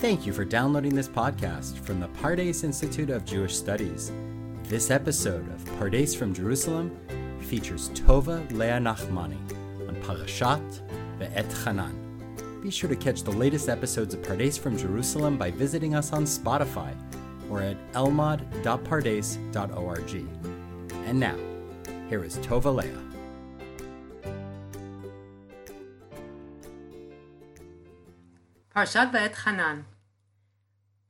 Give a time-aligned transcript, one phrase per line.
[0.00, 4.10] Thank you for downloading this podcast from the Pardes Institute of Jewish Studies.
[4.62, 6.96] This episode of Pardes from Jerusalem
[7.40, 9.36] features Tova Leah Nachmani
[9.86, 10.80] on Parashat
[11.18, 11.94] Ve'et Hanan.
[12.62, 16.24] Be sure to catch the latest episodes of Pardes from Jerusalem by visiting us on
[16.24, 16.94] Spotify
[17.50, 20.14] or at elmad.pardes.org.
[21.06, 21.36] And now,
[22.08, 22.96] here is Tova Leah.
[28.74, 29.84] Parshat Ve'et Hanan.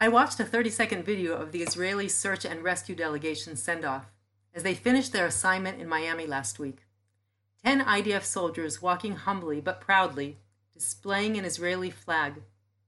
[0.03, 4.07] I watched a 30 second video of the Israeli search and rescue delegation send off
[4.55, 6.87] as they finished their assignment in Miami last week.
[7.63, 10.39] Ten IDF soldiers walking humbly but proudly,
[10.73, 12.37] displaying an Israeli flag,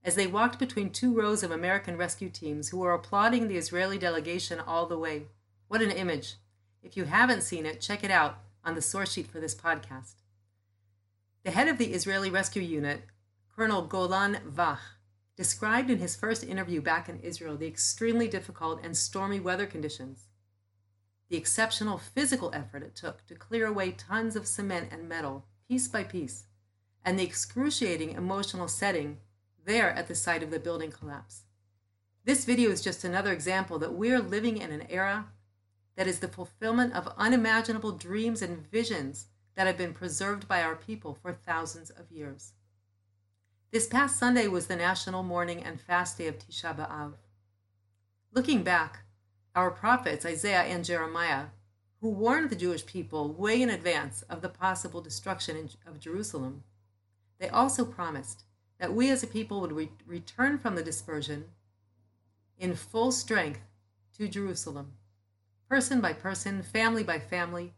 [0.02, 3.98] as they walked between two rows of American rescue teams who were applauding the Israeli
[3.98, 5.24] delegation all the way.
[5.68, 6.36] What an image!
[6.82, 10.14] If you haven't seen it, check it out on the source sheet for this podcast.
[11.44, 13.02] The head of the Israeli rescue unit,
[13.54, 14.78] Colonel Golan Vach,
[15.36, 20.28] described in his first interview back in Israel the extremely difficult and stormy weather conditions,
[21.28, 25.88] the exceptional physical effort it took to clear away tons of cement and metal piece
[25.88, 26.44] by piece,
[27.04, 29.18] and the excruciating emotional setting
[29.64, 31.44] there at the site of the building collapse.
[32.24, 35.26] This video is just another example that we are living in an era
[35.96, 40.76] that is the fulfillment of unimaginable dreams and visions that have been preserved by our
[40.76, 42.52] people for thousands of years.
[43.72, 47.14] This past Sunday was the national mourning and fast day of Tisha B'Av.
[48.30, 48.98] Looking back,
[49.54, 51.46] our prophets, Isaiah and Jeremiah,
[52.02, 56.64] who warned the Jewish people way in advance of the possible destruction of Jerusalem,
[57.38, 58.44] they also promised
[58.78, 61.46] that we as a people would re- return from the dispersion
[62.58, 63.60] in full strength
[64.18, 64.92] to Jerusalem,
[65.66, 67.72] person by person, family by family,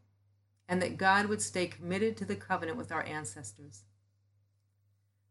[0.69, 3.85] and that God would stay committed to the covenant with our ancestors.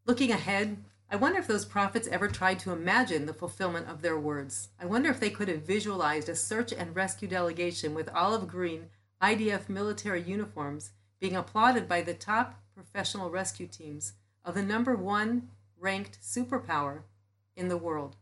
[0.06, 4.20] Looking ahead, I wonder if those prophets ever tried to imagine the fulfillment of their
[4.20, 4.70] words.
[4.78, 8.90] I wonder if they could have visualized a search and rescue delegation with olive green
[9.22, 14.14] IDF military uniforms being applauded by the top professional rescue teams
[14.44, 15.48] of the number one
[15.80, 17.04] ranked superpower
[17.56, 18.18] in the world.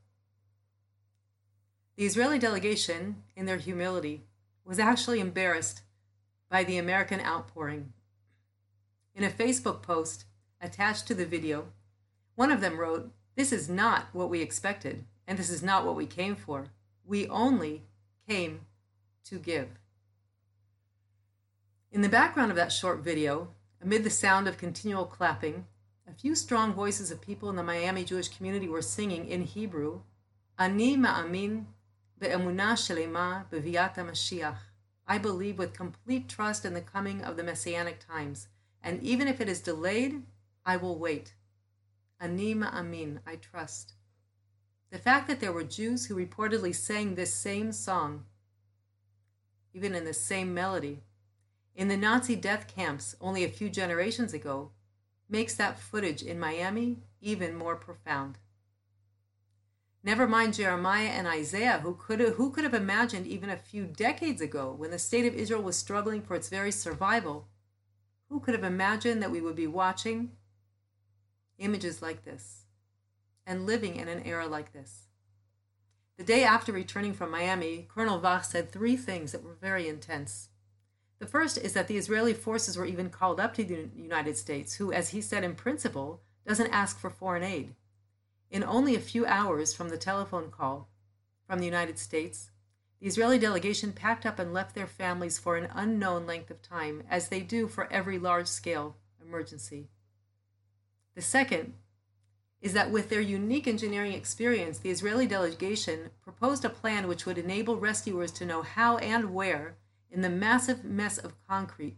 [1.95, 4.25] The Israeli delegation, in their humility,
[4.63, 5.81] was actually embarrassed
[6.47, 7.93] by the American outpouring.
[9.15, 10.25] In a Facebook post,
[10.61, 11.67] attached to the video,
[12.35, 15.95] one of them wrote, This is not what we expected, and this is not what
[15.95, 16.67] we came for.
[17.05, 17.83] We only
[18.27, 18.61] came
[19.25, 19.69] to give.
[21.91, 23.49] In the background of that short video,
[23.81, 25.65] amid the sound of continual clapping,
[26.07, 30.01] a few strong voices of people in the Miami Jewish community were singing in Hebrew,
[30.57, 31.65] Ani ma'amin
[32.19, 34.57] be'emunah shelema beviat Mashiach.
[35.07, 38.47] I believe with complete trust in the coming of the messianic times,
[38.83, 40.21] and even if it is delayed,
[40.65, 41.33] I will wait.
[42.19, 43.93] Ani ma'amin, I trust.
[44.91, 48.25] The fact that there were Jews who reportedly sang this same song,
[49.73, 51.03] even in the same melody,
[51.75, 54.71] in the Nazi death camps only a few generations ago,
[55.29, 58.37] makes that footage in Miami even more profound.
[60.03, 63.85] Never mind Jeremiah and Isaiah, who could, have, who could have imagined even a few
[63.85, 67.47] decades ago, when the state of Israel was struggling for its very survival,
[68.29, 70.31] who could have imagined that we would be watching
[71.61, 72.65] images like this
[73.45, 75.07] and living in an era like this.
[76.17, 80.49] The day after returning from Miami, Colonel Vach said three things that were very intense.
[81.19, 84.75] The first is that the Israeli forces were even called up to the United States,
[84.75, 87.75] who, as he said in principle, doesn't ask for foreign aid.
[88.49, 90.89] In only a few hours from the telephone call
[91.47, 92.51] from the United States,
[92.99, 97.03] the Israeli delegation packed up and left their families for an unknown length of time,
[97.09, 99.89] as they do for every large scale emergency.
[101.15, 101.73] The second
[102.61, 107.37] is that with their unique engineering experience, the Israeli delegation proposed a plan which would
[107.37, 109.77] enable rescuers to know how and where,
[110.09, 111.97] in the massive mess of concrete,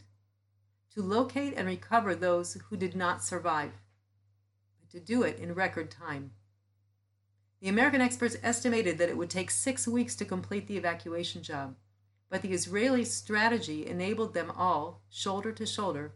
[0.94, 3.72] to locate and recover those who did not survive,
[4.80, 6.30] but to do it in record time.
[7.60, 11.76] The American experts estimated that it would take six weeks to complete the evacuation job,
[12.30, 16.14] but the Israeli strategy enabled them all, shoulder to shoulder,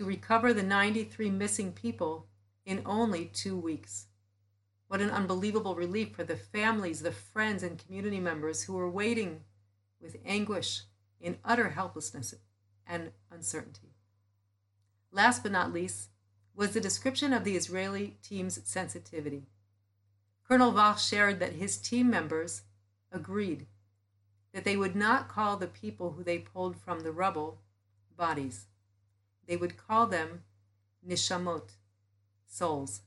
[0.00, 2.26] to recover the 93 missing people
[2.64, 4.06] in only two weeks.
[4.88, 9.42] What an unbelievable relief for the families, the friends, and community members who were waiting
[10.00, 10.84] with anguish
[11.20, 12.34] in utter helplessness
[12.86, 13.92] and uncertainty.
[15.12, 16.08] Last but not least
[16.54, 19.48] was the description of the Israeli team's sensitivity.
[20.48, 22.62] Colonel Vach shared that his team members
[23.12, 23.66] agreed
[24.54, 27.58] that they would not call the people who they pulled from the rubble
[28.16, 28.64] bodies.
[29.50, 30.44] They would call them
[31.04, 31.70] nishamot,
[32.46, 33.00] souls.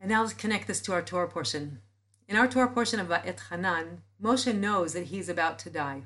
[0.00, 1.82] And now let's connect this to our Torah portion.
[2.26, 6.04] In our Torah portion of Va'et Hanan, Moshe knows that he's about to die.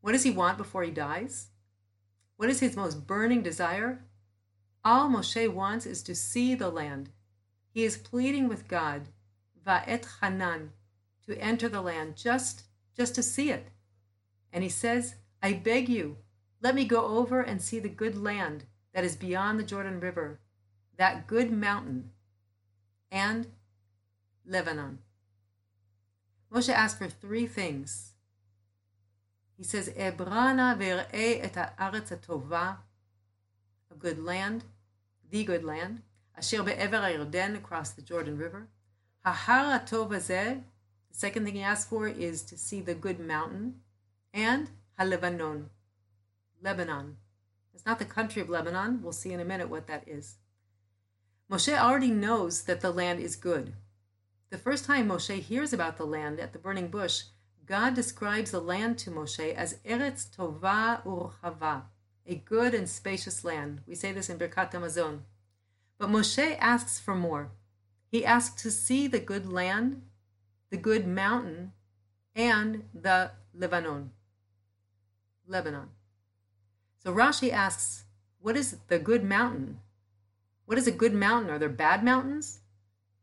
[0.00, 1.46] What does he want before he dies?
[2.38, 4.02] What is his most burning desire?
[4.84, 7.10] All Moshe wants is to see the land.
[7.72, 9.02] He is pleading with God,
[9.64, 10.72] Va'et Hanan,
[11.24, 12.64] to enter the land just,
[12.96, 13.68] just to see it.
[14.52, 16.16] And he says, I beg you,
[16.62, 18.64] let me go over and see the good land
[18.94, 20.38] that is beyond the Jordan River,
[20.96, 22.10] that good mountain,
[23.10, 23.48] and
[24.46, 24.98] Lebanon.
[26.52, 28.12] Moshe asked for three things.
[29.56, 32.76] He says, Ebrana ver'e et ha'aretz tova,
[33.90, 34.64] a good land,
[35.30, 36.02] the good land,
[36.36, 38.68] asher be'ever ha'Yarden, across the Jordan River.
[39.24, 40.60] Ha'har ha'tov the
[41.10, 43.80] second thing he asked for is to see the good mountain,
[44.32, 45.70] and ha'lebanon,
[46.62, 47.16] Lebanon.
[47.74, 49.02] It's not the country of Lebanon.
[49.02, 50.36] We'll see in a minute what that is.
[51.50, 53.74] Moshe already knows that the land is good.
[54.50, 57.24] The first time Moshe hears about the land at the burning bush,
[57.66, 61.82] God describes the land to Moshe as Eretz Tova Urchava,
[62.26, 63.80] a good and spacious land.
[63.86, 65.20] We say this in Birkat Hamazon.
[65.98, 67.50] But Moshe asks for more.
[68.10, 70.02] He asks to see the good land,
[70.70, 71.72] the good mountain,
[72.34, 74.10] and the Lebanon.
[75.46, 75.88] Lebanon.
[77.02, 78.04] So Rashi asks,
[78.38, 79.80] what is the good mountain?
[80.66, 81.50] What is a good mountain?
[81.50, 82.60] Are there bad mountains?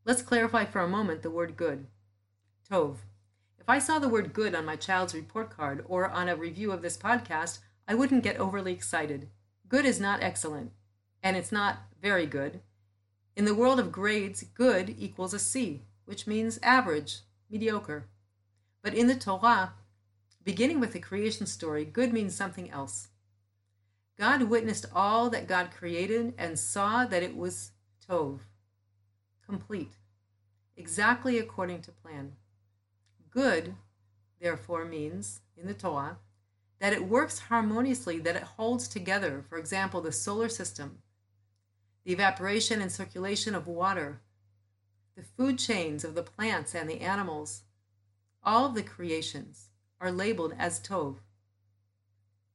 [0.03, 1.87] Let's clarify for a moment the word good.
[2.69, 2.97] Tov.
[3.57, 6.73] If I saw the word good on my child's report card or on a review
[6.73, 9.29] of this podcast, I wouldn't get overly excited.
[9.69, 10.73] Good is not excellent,
[11.23, 12.59] and it's not very good.
[13.37, 18.07] In the world of grades, good equals a C, which means average, mediocre.
[18.81, 19.71] But in the Torah,
[20.43, 23.07] beginning with the creation story, good means something else.
[24.19, 27.71] God witnessed all that God created and saw that it was
[28.05, 28.39] Tov,
[29.45, 29.93] complete,
[30.75, 32.33] exactly according to plan.
[33.31, 33.75] Good,
[34.41, 36.17] therefore, means, in the Torah,
[36.79, 40.97] that it works harmoniously, that it holds together, for example, the solar system,
[42.03, 44.19] the evaporation and circulation of water,
[45.15, 47.63] the food chains of the plants and the animals.
[48.43, 49.69] All of the creations
[50.01, 51.19] are labeled as Tov,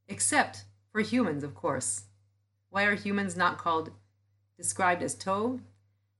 [0.08, 0.64] except
[0.94, 2.02] for humans, of course.
[2.70, 3.90] Why are humans not called,
[4.56, 5.58] described as Tov?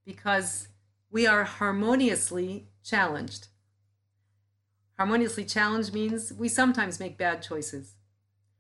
[0.05, 0.67] Because
[1.12, 3.47] we are harmoniously challenged.
[4.99, 7.94] Harmoniously challenged means we sometimes make bad choices.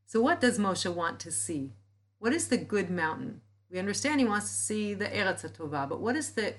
[0.06, 1.72] So, what does Moshe want to see?
[2.20, 3.40] What is the good mountain?
[3.68, 6.54] We understand he wants to see the Eretz HaTova, but what is the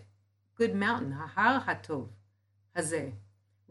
[0.56, 1.16] good mountain?
[1.18, 2.10] Hahar HaTov,
[2.78, 3.14] Hazeh.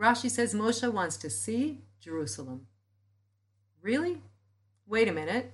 [0.01, 2.69] Rashi says Moshe wants to see Jerusalem.
[3.83, 4.23] Really?
[4.87, 5.54] Wait a minute.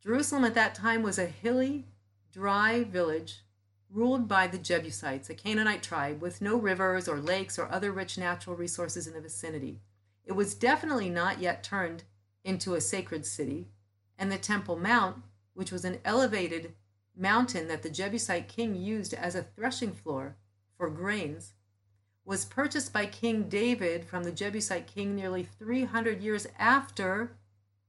[0.00, 1.86] Jerusalem at that time was a hilly,
[2.32, 3.42] dry village
[3.90, 8.16] ruled by the Jebusites, a Canaanite tribe with no rivers or lakes or other rich
[8.16, 9.80] natural resources in the vicinity.
[10.24, 12.04] It was definitely not yet turned
[12.44, 13.68] into a sacred city,
[14.16, 15.16] and the Temple Mount,
[15.54, 16.74] which was an elevated
[17.16, 20.36] mountain that the Jebusite king used as a threshing floor
[20.76, 21.54] for grains,
[22.24, 27.32] was purchased by King David from the Jebusite king nearly 300 years after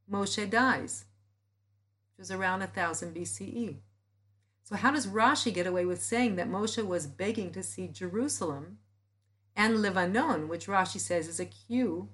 [0.10, 1.06] Moshe dies
[2.20, 3.78] was around 1000 BCE.
[4.64, 8.78] So, how does Rashi get away with saying that Moshe was begging to see Jerusalem
[9.56, 12.10] and Lebanon, which Rashi says is a cue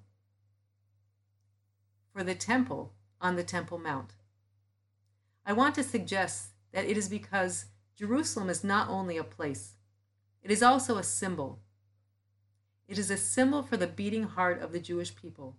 [2.13, 4.13] for the temple on the Temple Mount?
[5.45, 7.65] I want to suggest that it is because
[7.97, 9.73] Jerusalem is not only a place,
[10.41, 11.59] it is also a symbol.
[12.87, 15.57] It is a symbol for the beating heart of the Jewish people,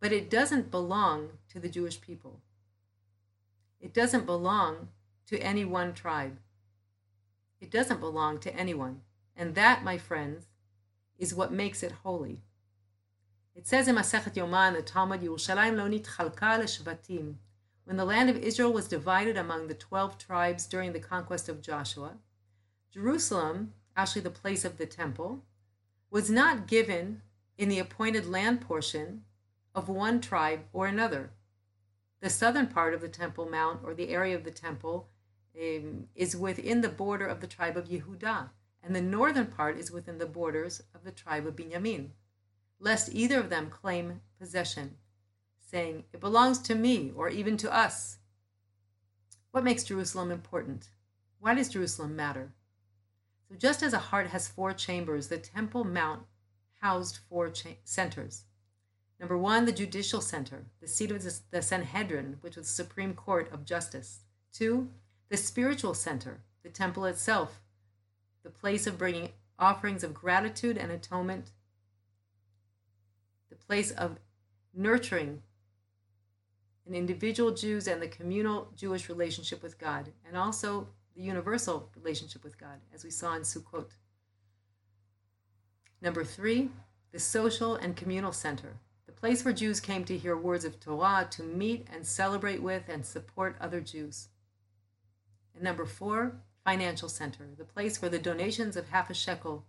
[0.00, 2.40] but it doesn't belong to the Jewish people.
[3.84, 4.88] It doesn't belong
[5.26, 6.38] to any one tribe.
[7.60, 9.02] It doesn't belong to anyone.
[9.36, 10.46] And that, my friends,
[11.18, 12.40] is what makes it holy.
[13.54, 17.34] It says in Masechet Yoma in the Talmud, Yerushalayim lo nitchalka l'shvatim.
[17.84, 21.60] When the land of Israel was divided among the twelve tribes during the conquest of
[21.60, 22.12] Joshua,
[22.90, 25.44] Jerusalem, actually the place of the temple,
[26.10, 27.20] was not given
[27.58, 29.24] in the appointed land portion
[29.74, 31.32] of one tribe or another.
[32.24, 35.10] The southern part of the Temple Mount, or the area of the temple,
[35.60, 38.48] um, is within the border of the tribe of Yehudah,
[38.82, 42.12] and the northern part is within the borders of the tribe of Binyamin,
[42.80, 44.96] lest either of them claim possession,
[45.58, 48.16] saying, It belongs to me, or even to us.
[49.50, 50.88] What makes Jerusalem important?
[51.40, 52.54] Why does Jerusalem matter?
[53.50, 56.22] So, just as a heart has four chambers, the Temple Mount
[56.80, 58.44] housed four cha- centers.
[59.20, 63.50] Number one, the judicial center, the seat of the Sanhedrin, which was the Supreme Court
[63.52, 64.20] of Justice.
[64.52, 64.90] Two,
[65.28, 67.60] the spiritual center, the temple itself,
[68.42, 71.52] the place of bringing offerings of gratitude and atonement,
[73.50, 74.18] the place of
[74.74, 75.42] nurturing
[76.86, 82.44] an individual Jews and the communal Jewish relationship with God, and also the universal relationship
[82.44, 83.90] with God, as we saw in Sukkot.
[86.02, 86.68] Number three,
[87.12, 88.76] the social and communal center,
[89.24, 93.06] place where Jews came to hear words of Torah, to meet and celebrate with and
[93.06, 94.28] support other Jews.
[95.54, 99.64] And number four, financial center, the place where the donations of half a shekel,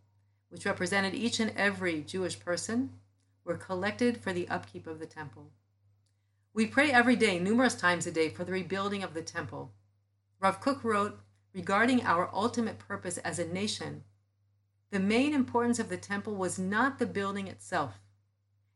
[0.50, 2.90] which represented each and every Jewish person,
[3.46, 5.52] were collected for the upkeep of the temple.
[6.54, 9.72] We pray every day, numerous times a day, for the rebuilding of the temple.
[10.42, 11.18] Rav Kook wrote
[11.54, 14.04] regarding our ultimate purpose as a nation
[14.92, 18.00] the main importance of the temple was not the building itself,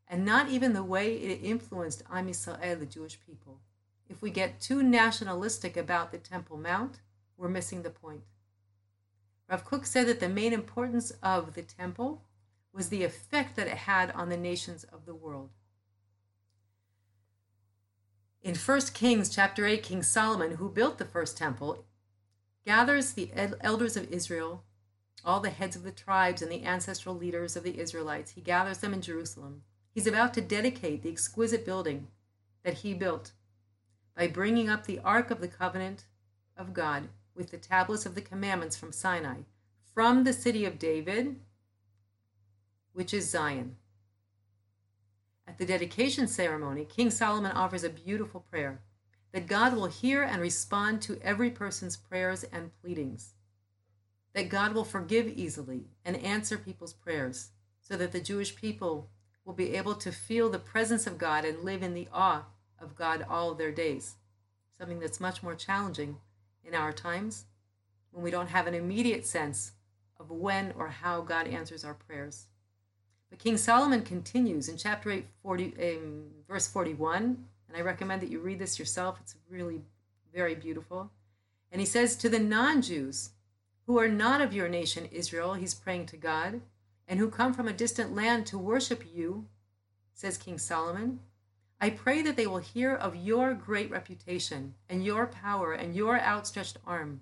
[0.10, 3.60] and not even the way it influenced Am Yisrael, the Jewish people.
[4.10, 7.00] If we get too nationalistic about the Temple Mount,
[7.38, 8.24] we're missing the point.
[9.50, 12.24] Rav Kook said that the main importance of the temple
[12.74, 15.50] was the effect that it had on the nations of the world.
[18.42, 21.86] In 1 Kings chapter 8, King Solomon, who built the first temple,
[22.66, 24.64] gathers the elders of Israel
[25.26, 28.32] all the heads of the tribes and the ancestral leaders of the Israelites.
[28.32, 29.64] He gathers them in Jerusalem.
[30.00, 32.08] He's about to dedicate the exquisite building
[32.64, 33.34] that he built
[34.16, 36.06] by bringing up the Ark of the Covenant
[36.56, 39.40] of God with the tablets of the commandments from Sinai
[39.94, 41.36] from the city of David,
[42.94, 43.76] which is Zion.
[45.46, 48.80] At the dedication ceremony, King Solomon offers a beautiful prayer
[49.34, 53.34] that God will hear and respond to every person's prayers and pleadings
[54.32, 57.50] that God will forgive easily and answer people's prayers
[57.82, 59.10] so that the Jewish people
[59.50, 62.46] will be able to feel the presence of God and live in the awe
[62.80, 64.14] of God all their days.
[64.78, 66.18] Something that's much more challenging
[66.64, 67.46] in our times
[68.12, 69.72] when we don't have an immediate sense
[70.20, 72.46] of when or how God answers our prayers.
[73.32, 78.30] But King Solomon continues in chapter 8, 40, um, verse 41, and I recommend that
[78.30, 79.18] you read this yourself.
[79.20, 79.82] It's really
[80.32, 81.10] very beautiful.
[81.72, 83.32] And he says, To the non Jews,
[83.88, 86.62] who are not of your nation, Israel, he's praying to God,
[87.10, 89.48] and who come from a distant land to worship you,
[90.14, 91.20] says King Solomon.
[91.82, 96.20] I pray that they will hear of your great reputation and your power and your
[96.20, 97.22] outstretched arm,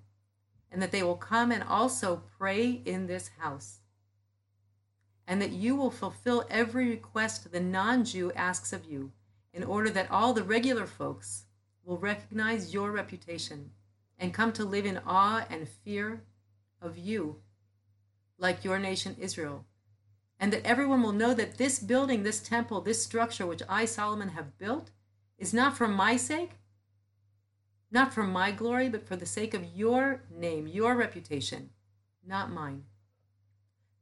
[0.70, 3.80] and that they will come and also pray in this house,
[5.26, 9.14] and that you will fulfill every request the non Jew asks of you,
[9.54, 11.46] in order that all the regular folks
[11.86, 13.72] will recognize your reputation
[14.20, 16.24] and come to live in awe and fear
[16.82, 17.38] of you,
[18.38, 19.66] like your nation Israel,
[20.40, 24.30] and that everyone will know that this building, this temple, this structure which I, Solomon,
[24.30, 24.92] have built
[25.38, 26.52] is not for my sake,
[27.92, 31.70] not for my glory, but for the sake of your name, your reputation,
[32.26, 32.84] not mine.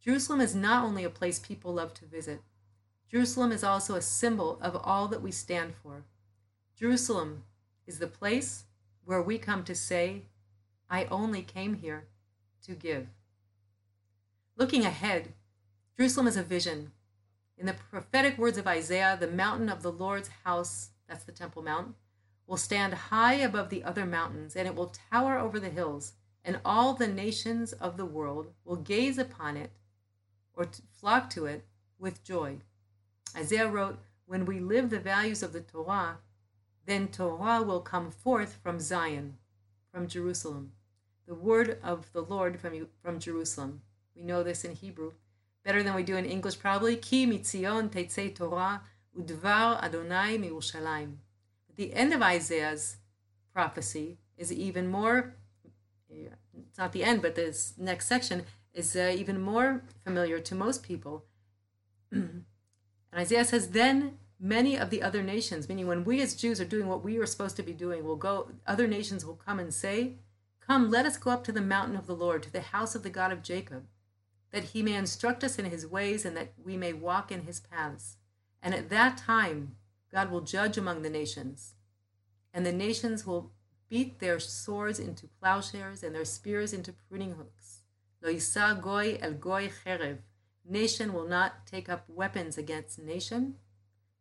[0.03, 2.41] Jerusalem is not only a place people love to visit,
[3.09, 6.03] Jerusalem is also a symbol of all that we stand for.
[6.77, 7.43] Jerusalem
[7.87, 8.65] is the place
[9.05, 10.23] where we come to say,
[10.89, 12.07] I only came here
[12.63, 13.07] to give.
[14.57, 15.33] Looking ahead,
[15.97, 16.91] Jerusalem is a vision.
[17.57, 21.63] In the prophetic words of Isaiah, the mountain of the Lord's house, that's the Temple
[21.63, 21.95] Mount,
[22.47, 26.59] will stand high above the other mountains, and it will tower over the hills, and
[26.65, 29.71] all the nations of the world will gaze upon it
[30.53, 30.67] or
[30.99, 31.65] flock to it
[31.97, 32.57] with joy.
[33.35, 36.17] Isaiah wrote, When we live the values of the Torah,
[36.85, 39.37] then Torah will come forth from Zion,
[39.91, 40.73] from Jerusalem
[41.27, 43.81] the word of the Lord from, from Jerusalem.
[44.15, 45.13] We know this in Hebrew
[45.65, 46.95] better than we do in English, probably.
[46.95, 48.83] Ki mitzion tetzei Torah
[49.19, 51.15] udvar Adonai miYerushalayim.
[51.75, 52.97] The end of Isaiah's
[53.51, 55.35] prophecy is even more.
[56.09, 58.43] It's not the end, but this next section
[58.73, 61.25] is uh, even more familiar to most people.
[62.11, 62.45] and
[63.13, 66.87] Isaiah says, "Then many of the other nations, meaning when we as Jews are doing
[66.87, 68.51] what we are supposed to be doing, will go.
[68.67, 70.19] Other nations will come and say."
[70.67, 73.03] Come, let us go up to the mountain of the Lord, to the house of
[73.03, 73.85] the God of Jacob,
[74.55, 77.59] that he may instruct us in his ways and that we may walk in his
[77.59, 78.15] paths.
[78.63, 79.75] And at that time,
[80.09, 81.73] God will judge among the nations,
[82.53, 83.51] and the nations will
[83.89, 87.81] beat their swords into plowshares and their spears into pruning hooks.
[88.21, 90.19] Lo yisa goy el goy cherev.
[90.63, 93.55] Nation will not take up weapons against nation.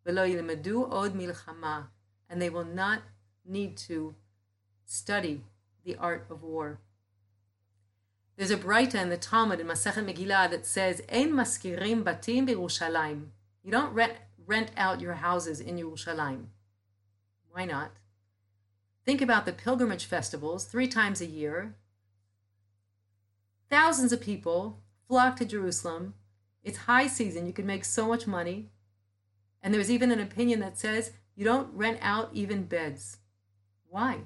[0.05, 1.87] Velo yilmedu od milchama.
[2.29, 3.03] And they will not
[3.47, 4.17] need to
[4.85, 5.43] study
[5.85, 6.81] the art of war.
[8.37, 13.29] There's a Braita in the Talmud in Masechet Megillah that says, "Ein maskirim batim b'Yerushalayim."
[13.63, 14.15] You don't rent,
[14.45, 16.47] rent out your houses in Yerushalayim.
[17.51, 17.93] Why not?
[19.05, 21.77] Think about the pilgrimage festivals three times a year.
[23.71, 26.15] Thousands of people flock to Jerusalem.
[26.65, 28.71] It's high season, you can make so much money.
[29.63, 33.19] And there's even an opinion that says you don't rent out even beds.
[33.89, 34.23] Why?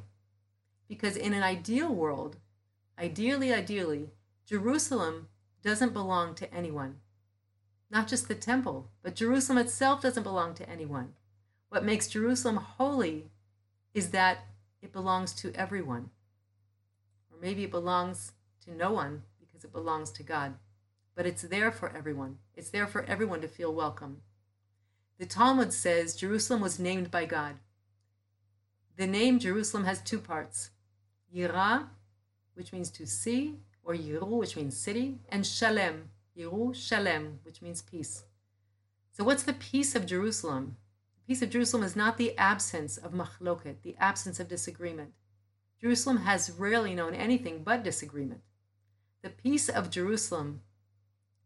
[0.88, 2.38] Because in an ideal world,
[2.98, 4.10] ideally, ideally,
[4.46, 5.28] Jerusalem
[5.62, 6.96] doesn't belong to anyone.
[7.90, 11.14] Not just the temple, but Jerusalem itself doesn't belong to anyone.
[11.68, 13.30] What makes Jerusalem holy
[13.94, 14.38] is that
[14.82, 16.10] it belongs to everyone.
[17.30, 18.32] Or maybe it belongs
[18.64, 20.54] to no one because it belongs to God.
[21.14, 22.38] But it's there for everyone.
[22.54, 24.22] It's there for everyone to feel welcome.
[25.18, 27.56] The Talmud says Jerusalem was named by God.
[28.96, 30.70] The name Jerusalem has two parts
[31.34, 31.88] Yirah,
[32.58, 37.82] which means to see, or Yiru, which means city, and Shalem, Yiru Shalem, which means
[37.82, 38.24] peace.
[39.12, 40.76] So, what's the peace of Jerusalem?
[41.14, 45.12] The peace of Jerusalem is not the absence of machloket, the absence of disagreement.
[45.80, 48.40] Jerusalem has rarely known anything but disagreement.
[49.22, 50.62] The peace of Jerusalem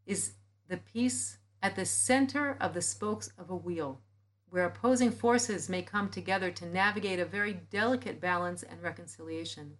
[0.07, 0.33] is
[0.69, 4.01] the peace at the center of the spokes of a wheel,
[4.49, 9.77] where opposing forces may come together to navigate a very delicate balance and reconciliation.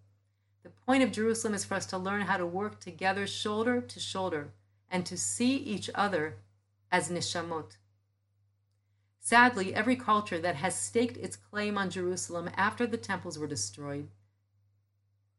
[0.63, 4.01] The point of Jerusalem is for us to learn how to work together shoulder to
[4.01, 4.53] shoulder
[4.91, 6.37] and to see each other
[6.91, 7.77] as nishamot.
[9.19, 14.09] Sadly, every culture that has staked its claim on Jerusalem after the temples were destroyed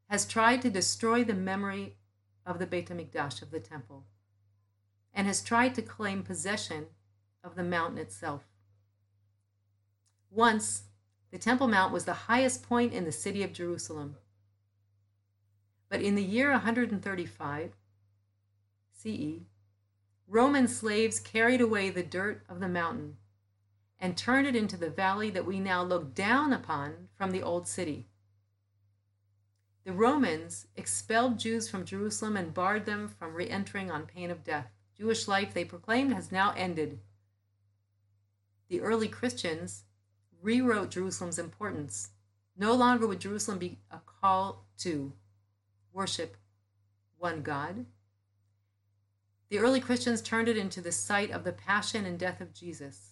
[0.09, 1.95] has tried to destroy the memory
[2.45, 4.03] of the Beit HaMikdash, of the temple
[5.13, 6.87] and has tried to claim possession
[7.43, 8.43] of the mountain itself.
[10.29, 10.83] Once,
[11.31, 14.17] the Temple Mount was the highest point in the city of Jerusalem.
[15.93, 17.75] But in the year 135
[18.93, 19.43] CE,
[20.27, 23.17] Roman slaves carried away the dirt of the mountain
[23.99, 27.67] and turned it into the valley that we now look down upon from the old
[27.67, 28.07] city.
[29.83, 34.43] The Romans expelled Jews from Jerusalem and barred them from re entering on pain of
[34.43, 34.71] death.
[34.97, 37.01] Jewish life, they proclaimed, has now ended.
[38.67, 39.83] The early Christians
[40.41, 42.09] rewrote Jerusalem's importance.
[42.57, 45.13] No longer would Jerusalem be a call to
[45.93, 46.35] worship
[47.17, 47.85] one God.
[49.49, 53.11] The early Christians turned it into the site of the passion and death of Jesus.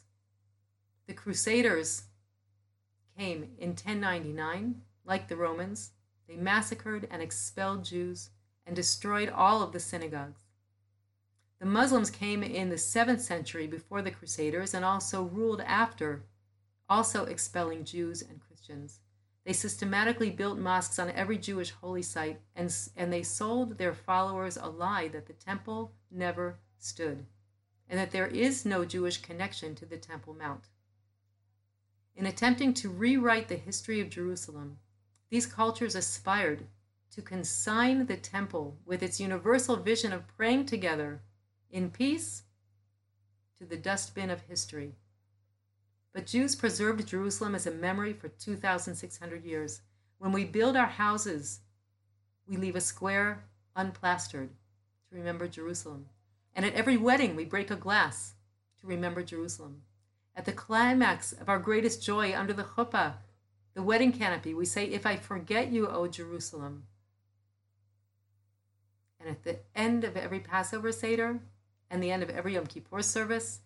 [1.05, 2.03] The Crusaders
[3.17, 5.91] came in 1099, like the Romans.
[6.27, 8.29] They massacred and expelled Jews
[8.65, 10.41] and destroyed all of the synagogues.
[11.59, 16.23] The Muslims came in the 7th century before the Crusaders and also ruled after,
[16.89, 19.00] also expelling Jews and Christians.
[19.43, 24.55] They systematically built mosques on every Jewish holy site, and, and they sold their followers
[24.57, 27.25] a lie that the temple never stood,
[27.89, 30.65] and that there is no Jewish connection to the Temple Mount.
[32.15, 34.77] In attempting to rewrite the history of Jerusalem,
[35.29, 36.67] these cultures aspired
[37.11, 41.21] to consign the temple with its universal vision of praying together
[41.71, 42.43] in peace
[43.57, 44.93] to the dustbin of history.
[46.13, 49.81] But Jews preserved Jerusalem as a memory for 2,600 years.
[50.17, 51.61] When we build our houses,
[52.47, 53.45] we leave a square
[53.75, 54.49] unplastered
[55.09, 56.07] to remember Jerusalem.
[56.53, 58.33] And at every wedding, we break a glass
[58.81, 59.83] to remember Jerusalem.
[60.35, 63.13] At the climax of our greatest joy under the chuppah,
[63.73, 66.83] the wedding canopy, we say, If I forget you, O Jerusalem.
[69.19, 71.39] And at the end of every Passover Seder,
[71.89, 73.59] and the end of every Yom Kippur service,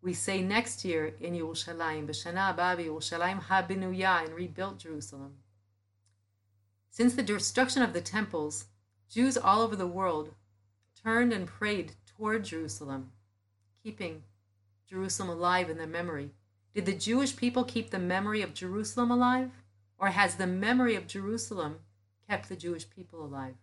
[0.00, 5.34] we say next year in Yerushalayim, B'Shana Abba Yerushalayim HaBinuya, and rebuilt Jerusalem.
[6.90, 8.66] Since the destruction of the temples,
[9.10, 10.34] Jews all over the world
[11.02, 13.12] turned and prayed toward Jerusalem,
[13.82, 14.22] keeping
[14.88, 16.30] Jerusalem alive in their memory.
[16.74, 19.50] Did the Jewish people keep the memory of Jerusalem alive?
[19.98, 21.80] Or has the memory of Jerusalem
[22.28, 23.54] kept the Jewish people alive?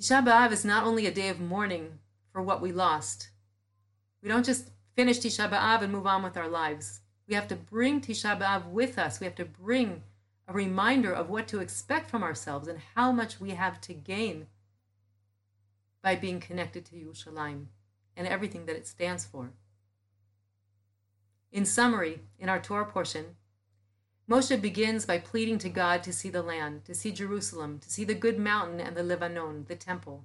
[0.00, 1.98] Tisha B'Av is not only a day of mourning
[2.32, 3.30] for what we lost.
[4.22, 7.00] We don't just finish Tisha B'Av and move on with our lives.
[7.28, 9.20] We have to bring Tisha B'Av with us.
[9.20, 10.02] We have to bring
[10.48, 14.46] a reminder of what to expect from ourselves and how much we have to gain
[16.02, 17.66] by being connected to Yerushalayim
[18.16, 19.50] and everything that it stands for.
[21.52, 23.36] In summary, in our Torah portion,
[24.28, 28.04] Moshe begins by pleading to God to see the land, to see Jerusalem, to see
[28.04, 30.24] the good mountain and the Lebanon, the temple.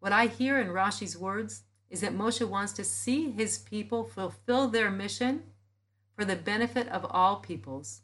[0.00, 4.68] What I hear in Rashi's words is that Moshe wants to see his people fulfill
[4.68, 5.44] their mission
[6.14, 8.02] for the benefit of all peoples,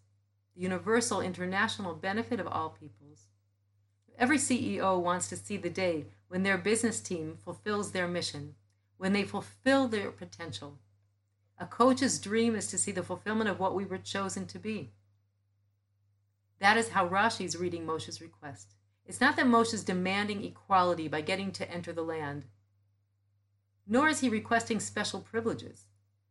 [0.54, 3.26] the universal international benefit of all peoples.
[4.18, 8.54] Every CEO wants to see the day when their business team fulfills their mission,
[8.96, 10.78] when they fulfill their potential.
[11.58, 14.92] A coach's dream is to see the fulfillment of what we were chosen to be.
[16.60, 18.74] That is how Rashi is reading Moshe's request.
[19.06, 22.46] It's not that Moshe is demanding equality by getting to enter the land,
[23.86, 25.86] nor is he requesting special privileges.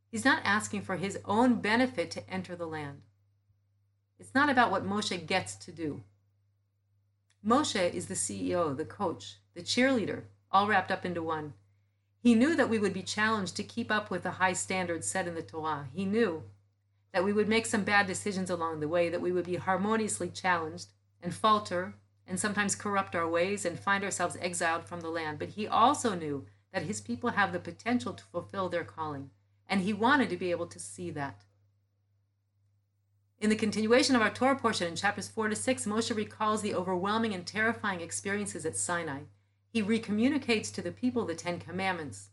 [0.09, 3.01] He's not asking for his own benefit to enter the land.
[4.19, 6.03] It's not about what Moshe gets to do.
[7.45, 11.53] Moshe is the CEO, the coach, the cheerleader, all wrapped up into one.
[12.19, 15.27] He knew that we would be challenged to keep up with the high standards set
[15.27, 15.89] in the Torah.
[15.93, 16.43] He knew
[17.11, 20.29] that we would make some bad decisions along the way, that we would be harmoniously
[20.29, 20.87] challenged
[21.21, 25.37] and falter and sometimes corrupt our ways and find ourselves exiled from the land.
[25.37, 29.29] But he also knew that his people have the potential to fulfill their calling,
[29.69, 31.43] and he wanted to be able to see that.
[33.39, 36.73] In the continuation of our Torah portion in chapters 4 to 6, Moshe recalls the
[36.73, 39.23] overwhelming and terrifying experiences at Sinai.
[39.69, 42.29] He recommunicates to the people the Ten Commandments,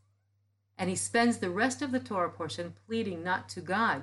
[0.79, 4.03] and he spends the rest of the Torah portion pleading not to God,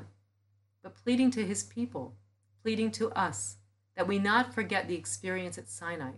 [0.84, 2.16] but pleading to his people,
[2.62, 3.58] pleading to us,
[3.96, 6.12] that we not forget the experience at Sinai.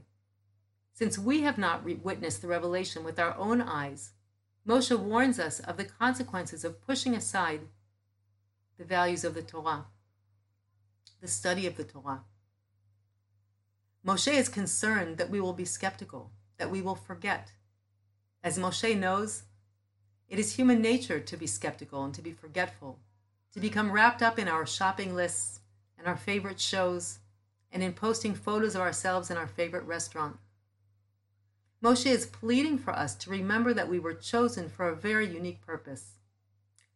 [1.00, 4.12] Since we have not re- witnessed the revelation with our own eyes,
[4.68, 7.62] Moshe warns us of the consequences of pushing aside
[8.78, 9.86] the values of the Torah
[11.22, 12.26] the study of the Torah.
[14.06, 17.54] Moshe is concerned that we will be skeptical, that we will forget.
[18.44, 19.44] As Moshe knows,
[20.28, 23.00] it is human nature to be skeptical and to be forgetful,
[23.54, 25.62] to become wrapped up in our shopping lists
[25.98, 27.20] and our favorite shows,
[27.72, 30.36] and in posting photos of ourselves in our favorite restaurant.
[31.82, 35.62] Moshe is pleading for us to remember that we were chosen for a very unique
[35.62, 36.18] purpose.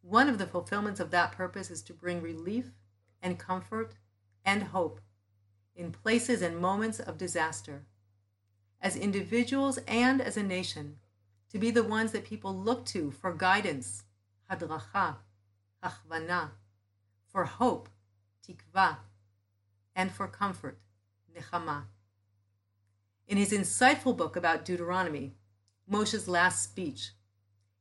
[0.01, 2.71] One of the fulfillments of that purpose is to bring relief
[3.21, 3.93] and comfort
[4.43, 4.99] and hope
[5.73, 7.83] in places and moments of disaster,
[8.81, 10.97] as individuals and as a nation,
[11.49, 14.03] to be the ones that people look to for guidance,
[14.51, 15.15] hadracha,
[15.81, 16.49] achvana,
[17.31, 17.87] for hope,
[18.45, 18.97] tikva,
[19.95, 20.77] and for comfort,
[21.33, 21.83] nechama.
[23.25, 25.33] In his insightful book about Deuteronomy,
[25.89, 27.11] Moshe's last speech,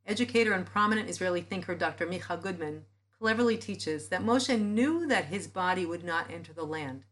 [0.07, 2.07] educator and prominent Israeli thinker Dr.
[2.07, 2.85] Micha Goodman
[3.19, 7.05] cleverly teaches that Moshe knew that his body would not enter the land.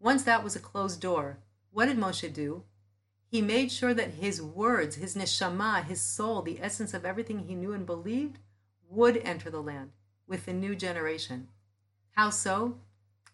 [0.00, 1.38] Once that was a closed door,
[1.70, 2.64] what did Moshe do?
[3.30, 7.54] He made sure that his words, his neshama, his soul, the essence of everything he
[7.54, 8.38] knew and believed,
[8.88, 9.92] would enter the land
[10.26, 11.48] with the new generation.
[12.16, 12.80] How so?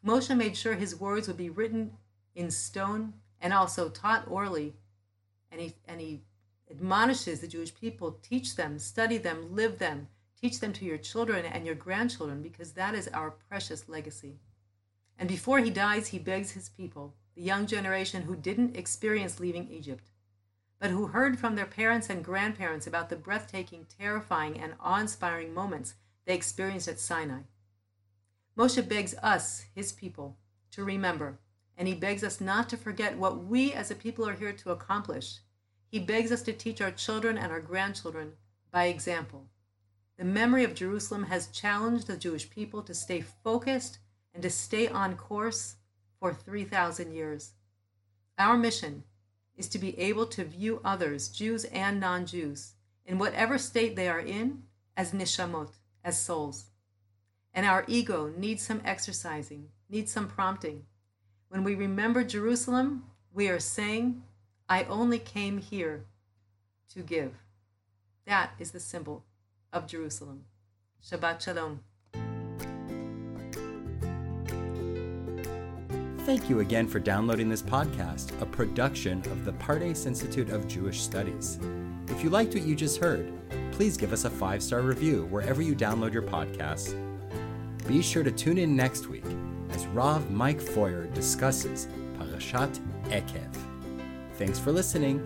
[0.05, 1.97] Moshe made sure his words would be written
[2.35, 4.75] in stone and also taught orally.
[5.53, 6.23] And he, and he
[6.69, 10.09] admonishes the Jewish people teach them, study them, live them,
[10.45, 14.41] Teach them to your children and your grandchildren because that is our precious legacy.
[15.19, 19.71] And before he dies, he begs his people, the young generation who didn't experience leaving
[19.71, 20.11] Egypt,
[20.79, 25.55] but who heard from their parents and grandparents about the breathtaking, terrifying, and awe inspiring
[25.55, 25.95] moments
[26.27, 27.45] they experienced at Sinai.
[28.55, 30.37] Moshe begs us, his people,
[30.73, 31.39] to remember,
[31.77, 34.71] and he begs us not to forget what we as a people are here to
[34.71, 35.39] accomplish.
[35.89, 38.33] He begs us to teach our children and our grandchildren
[38.71, 39.47] by example.
[40.17, 43.99] The memory of Jerusalem has challenged the Jewish people to stay focused
[44.33, 45.77] and to stay on course
[46.21, 47.53] for 3,000 years.
[48.39, 49.05] Our mission
[49.57, 52.73] is to be able to view others, Jews and non Jews,
[53.07, 54.65] in whatever state they are in,
[54.97, 55.71] as nishamot,
[56.05, 56.67] as souls.
[57.53, 60.87] And our ego needs some exercising, needs some prompting.
[61.55, 64.25] When we remember Jerusalem, we are saying,
[64.69, 66.05] I only came here
[66.93, 67.33] to give.
[68.27, 69.23] That is the symbol
[69.73, 70.47] of Jerusalem.
[71.01, 71.79] Shabbat Shalom.
[76.27, 81.03] Thank you again for downloading this podcast, a production of the Pardes Institute of Jewish
[81.03, 81.61] Studies.
[82.09, 83.33] If you liked what you just heard,
[83.71, 86.99] please give us a five star review wherever you download your podcasts.
[87.87, 89.23] Be sure to tune in next week
[89.75, 93.55] as Rav Mike Feuer discusses Parashat Ekev.
[94.35, 95.21] Thanks for listening.